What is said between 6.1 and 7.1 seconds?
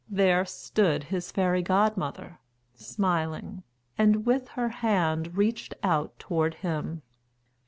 toward him.